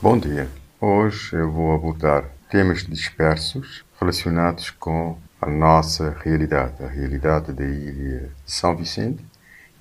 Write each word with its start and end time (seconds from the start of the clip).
Bom 0.00 0.16
dia. 0.16 0.48
Hoje 0.80 1.34
eu 1.34 1.50
vou 1.50 1.74
abordar 1.74 2.24
temas 2.48 2.86
dispersos 2.86 3.84
relacionados 3.98 4.70
com 4.70 5.18
a 5.40 5.50
nossa 5.50 6.16
realidade, 6.20 6.84
a 6.84 6.86
realidade 6.86 7.52
da 7.52 7.64
ilha 7.64 8.30
de 8.46 8.52
São 8.52 8.76
Vicente, 8.76 9.24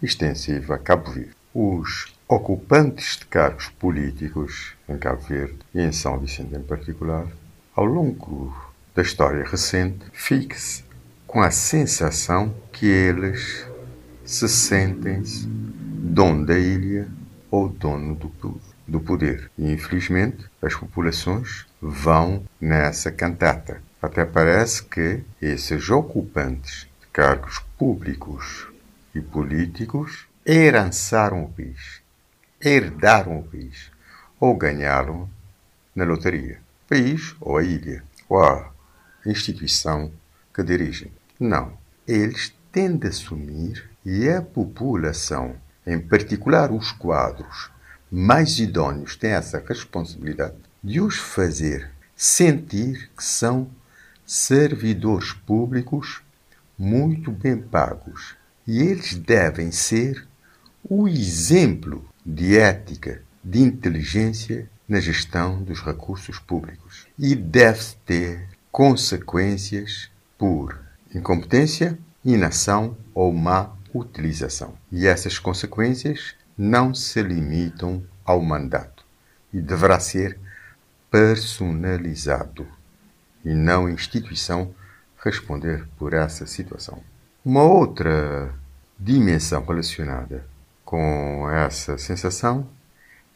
extensiva 0.02 0.74
a 0.74 0.80
Cabo 0.80 1.12
Verde. 1.12 1.36
Os 1.54 2.16
ocupantes 2.28 3.18
de 3.18 3.28
cargos 3.28 3.70
políticos 3.70 4.74
em 4.90 4.98
Cabo 4.98 5.22
Verde 5.22 5.60
e 5.72 5.82
em 5.82 5.92
São 5.92 6.18
Vicente 6.18 6.56
em 6.56 6.64
particular, 6.64 7.28
ao 7.76 7.86
longo 7.86 8.52
da 8.96 9.04
história 9.04 9.46
recente, 9.46 10.04
fixe 10.14 10.84
com 11.28 11.44
a 11.44 11.52
sensação 11.52 12.56
que 12.72 12.88
eles 12.88 13.68
se 14.26 14.50
sentem 14.50 15.22
dono 15.22 16.44
da 16.44 16.58
ilha 16.58 17.08
ou 17.52 17.70
dono 17.70 18.16
do, 18.16 18.32
do 18.88 19.00
poder. 19.00 19.52
E, 19.58 19.72
infelizmente, 19.72 20.46
as 20.62 20.74
populações 20.74 21.66
vão 21.82 22.46
nessa 22.60 23.12
cantata. 23.12 23.82
Até 24.02 24.26
parece 24.26 24.84
que 24.84 25.24
esses 25.42 25.90
ocupantes 25.90 26.88
de 27.02 27.08
cargos 27.08 27.60
públicos 27.78 28.68
e 29.14 29.20
políticos 29.20 30.28
herançaram 30.46 31.44
o 31.44 31.50
país, 31.50 32.02
herdaram 32.64 33.40
o 33.40 33.44
país 33.44 33.92
ou 34.40 34.56
ganharam 34.56 35.30
na 35.96 36.06
loteria. 36.06 36.60
País 36.88 37.36
ou 37.42 37.58
a 37.58 37.64
ilha, 37.64 38.04
ou 38.30 38.42
a 38.42 38.72
instituição 39.26 40.12
que 40.54 40.64
dirigem. 40.64 41.12
Não. 41.40 41.78
Eles 42.08 42.56
têm 42.72 42.96
de 42.96 43.08
assumir 43.08 43.90
e 44.06 44.30
a 44.30 44.42
população, 44.42 45.56
em 45.86 46.00
particular 46.00 46.72
os 46.72 46.92
quadros 46.94 47.70
mais 48.12 48.60
idôneos, 48.60 49.16
têm 49.16 49.32
essa 49.32 49.64
responsabilidade 49.66 50.56
de 50.84 51.02
os 51.02 51.18
fazer 51.18 51.90
sentir 52.16 53.10
que 53.16 53.24
são 53.24 53.70
servidores 54.26 55.34
públicos 55.34 56.22
muito 56.78 57.32
bem 57.32 57.58
pagos. 57.58 58.36
E 58.66 58.80
eles 58.80 59.16
devem 59.16 59.72
ser 59.72 60.28
o 60.84 61.08
exemplo 61.08 62.08
de 62.26 62.58
ética, 62.58 63.22
de 63.44 63.60
inteligência 63.60 64.70
na 64.88 65.00
gestão 65.00 65.62
dos 65.62 65.82
recursos 65.82 66.40
públicos. 66.40 67.08
E 67.18 67.36
deve 67.36 67.96
ter 68.06 68.48
consequências 68.72 70.10
por 70.38 70.80
incompetência, 71.14 71.98
inação 72.24 72.98
ou 73.14 73.34
má 73.34 73.72
utilização. 73.94 74.74
E 74.92 75.08
essas 75.08 75.40
consequências 75.40 76.36
não 76.58 76.94
se 76.94 77.22
limitam 77.22 78.04
ao 78.26 78.42
mandato 78.42 79.06
e 79.54 79.62
deverá 79.62 80.00
ser 80.00 80.40
personalizado 81.12 82.68
e 83.46 83.54
não 83.54 83.88
instituição 83.88 84.74
responder 85.24 85.88
por 85.98 86.14
essa 86.14 86.46
situação. 86.46 87.02
Uma 87.46 87.64
outra 87.64 88.54
dimensão 89.00 89.64
relacionada 89.64 90.46
com 90.84 91.50
essa 91.50 91.98
sensação 91.98 92.68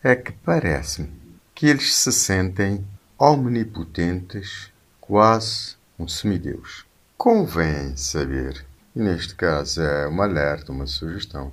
é 0.03 0.15
que 0.15 0.31
parece-me 0.31 1.11
que 1.53 1.67
eles 1.67 1.95
se 1.95 2.11
sentem 2.11 2.85
omnipotentes, 3.19 4.71
quase 4.99 5.75
um 5.99 6.07
semideus. 6.07 6.85
Convém 7.17 7.95
saber, 7.95 8.65
e 8.95 8.99
neste 8.99 9.35
caso 9.35 9.81
é 9.81 10.07
um 10.07 10.21
alerta, 10.21 10.71
uma 10.71 10.87
sugestão, 10.87 11.51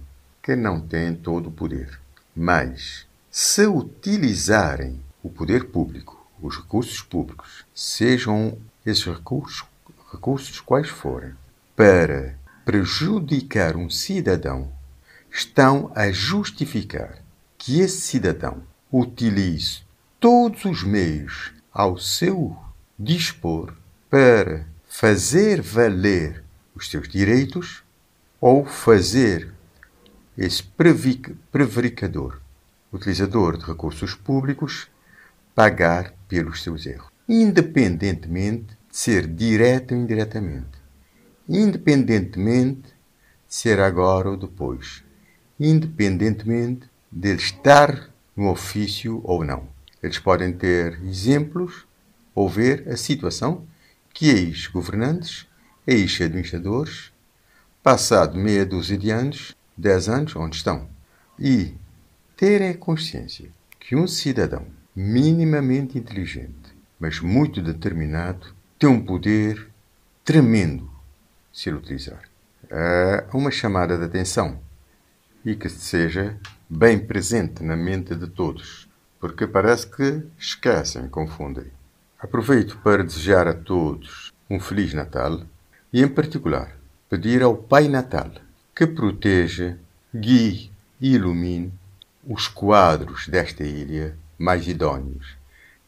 que 0.49 0.57
não 0.57 0.81
têm 0.81 1.15
todo 1.15 1.51
o 1.51 1.53
poder. 1.53 2.01
Mas, 2.35 3.07
se 3.31 3.67
utilizarem 3.67 4.99
o 5.23 5.29
poder 5.29 5.67
público, 5.67 6.27
os 6.41 6.57
recursos 6.57 7.03
públicos, 7.03 7.67
sejam 7.75 8.57
esses 8.87 9.05
recursos, 9.05 9.67
recursos 10.11 10.59
quais 10.59 10.89
forem, 10.89 11.35
para 11.77 12.35
prejudicar 12.65 13.77
um 13.77 13.91
cidadão, 13.91 14.73
estão 15.31 15.93
a 15.95 16.11
justificar 16.11 17.19
que 17.59 17.81
esse 17.81 18.01
cidadão 18.01 18.63
utilize 18.91 19.83
todos 20.19 20.65
os 20.65 20.83
meios 20.83 21.53
ao 21.71 21.99
seu 21.99 22.57
dispor 22.99 23.75
para 24.09 24.65
fazer 24.89 25.61
valer 25.61 26.43
os 26.75 26.89
seus 26.89 27.07
direitos 27.07 27.83
ou 28.41 28.65
fazer 28.65 29.58
esse 30.39 30.63
prevaricador, 31.51 32.41
utilizador 32.93 33.59
de 33.59 33.65
recursos 33.65 34.15
públicos, 34.15 34.89
pagar 35.53 36.15
pelos 36.29 36.63
seus 36.63 36.87
erros, 36.87 37.11
independentemente 37.29 38.77
de 38.89 38.97
ser 38.97 39.27
direto 39.27 39.93
ou 39.95 40.01
indiretamente, 40.01 40.79
independentemente 41.49 42.83
de 42.83 43.55
ser 43.55 43.81
agora 43.81 44.31
ou 44.31 44.37
depois, 44.37 45.03
independentemente 45.59 46.89
de 47.11 47.31
ele 47.31 47.41
estar 47.41 48.09
no 48.37 48.49
ofício 48.49 49.21
ou 49.25 49.43
não. 49.43 49.67
Eles 50.01 50.21
podem 50.21 50.53
ter 50.53 51.03
exemplos 51.05 51.85
ou 52.33 52.49
ver 52.49 52.89
a 52.89 52.97
situação 52.97 53.67
que 54.15 54.29
ex-governantes, 54.29 55.49
ex-administradores, 55.85 57.13
passado 57.83 58.39
meia 58.39 58.65
dúzia 58.65 58.97
de 58.97 59.11
anos, 59.11 59.58
dez 59.79 60.09
anos, 60.09 60.35
onde 60.35 60.57
estão. 60.57 60.89
E 61.39 61.75
terem 62.37 62.75
consciência 62.75 63.49
que 63.79 63.95
um 63.95 64.07
cidadão 64.07 64.67
minimamente 64.95 65.97
inteligente, 65.97 66.77
mas 66.99 67.21
muito 67.21 67.63
determinado, 67.63 68.49
tem 68.79 68.89
um 68.89 69.05
poder 69.05 69.71
tremendo 70.25 70.91
se 71.53 71.69
ele 71.69 71.79
utilizar. 71.79 72.23
É 72.69 73.25
uma 73.33 73.51
chamada 73.51 73.97
de 73.97 74.05
atenção 74.05 74.61
e 75.45 75.55
que 75.55 75.69
seja 75.69 76.37
bem 76.69 76.99
presente 76.99 77.63
na 77.63 77.77
mente 77.77 78.15
de 78.15 78.27
todos, 78.27 78.89
porque 79.21 79.47
parece 79.47 79.87
que 79.87 80.23
esquecem, 80.37 81.09
confundem. 81.09 81.67
Aproveito 82.19 82.77
para 82.79 83.05
desejar 83.05 83.47
a 83.47 83.55
todos 83.55 84.33
um 84.51 84.59
Feliz 84.59 84.93
Natal 84.93 85.43
e, 85.93 86.03
em 86.03 86.09
particular, 86.09 86.77
pedir 87.09 87.43
ao 87.43 87.57
Pai 87.57 87.89
Natal 87.89 88.31
que 88.79 88.87
proteja, 88.87 89.77
guie 90.15 90.71
e 91.01 91.15
ilumine 91.15 91.73
os 92.25 92.47
quadros 92.47 93.27
desta 93.27 93.65
ilha 93.65 94.17
mais 94.39 94.69
idôneos 94.69 95.37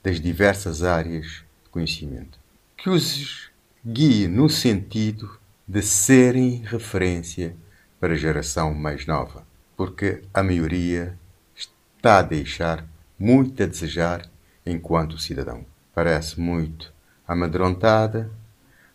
das 0.02 0.20
diversas 0.20 0.82
áreas 0.82 1.44
de 1.62 1.70
conhecimento. 1.70 2.36
Que 2.76 2.90
os 2.90 3.48
guie 3.86 4.26
no 4.26 4.50
sentido 4.50 5.38
de 5.68 5.82
serem 5.82 6.64
referência 6.64 7.54
para 8.00 8.14
a 8.14 8.16
geração 8.16 8.74
mais 8.74 9.06
nova, 9.06 9.46
porque 9.76 10.22
a 10.34 10.42
maioria 10.42 11.16
está 11.54 12.18
a 12.18 12.22
deixar 12.22 12.84
muito 13.16 13.62
a 13.62 13.66
desejar 13.66 14.28
enquanto 14.66 15.16
cidadão 15.16 15.64
parece 15.94 16.40
muito 16.40 16.92
amedrontada, 17.24 18.28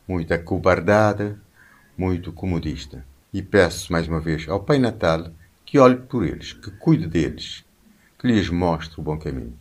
muito 0.06 0.34
acobardada, 0.34 1.40
muito 1.98 2.34
comodista. 2.34 3.06
E 3.36 3.42
peço 3.42 3.92
mais 3.92 4.08
uma 4.08 4.22
vez 4.22 4.48
ao 4.48 4.62
Pai 4.62 4.80
Natal 4.80 5.30
que 5.66 5.78
olhe 5.78 5.98
por 5.98 6.26
eles, 6.26 6.54
que 6.54 6.72
cuide 6.72 7.06
deles, 7.06 7.66
que 8.18 8.26
lhes 8.26 8.48
mostre 8.50 8.98
o 8.98 9.04
bom 9.04 9.18
caminho. 9.18 9.60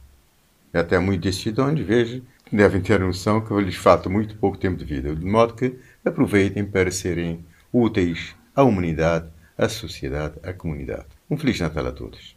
E 0.72 0.78
até 0.78 0.96
muito 1.00 1.22
decidões, 1.22 1.80
veja, 1.80 2.22
devem 2.52 2.80
ter 2.80 3.00
noção 3.00 3.40
que 3.40 3.52
lhes 3.60 3.74
falta 3.74 4.08
muito 4.08 4.36
pouco 4.36 4.56
tempo 4.56 4.76
de 4.76 4.84
vida, 4.84 5.12
de 5.12 5.26
modo 5.26 5.56
que 5.56 5.76
aproveitem 6.04 6.64
para 6.64 6.92
serem 6.92 7.44
úteis 7.72 8.36
à 8.54 8.62
humanidade, 8.62 9.28
à 9.58 9.68
sociedade, 9.68 10.36
à 10.44 10.52
comunidade. 10.52 11.06
Um 11.28 11.36
Feliz 11.36 11.58
Natal 11.58 11.88
a 11.88 11.90
todos. 11.90 12.33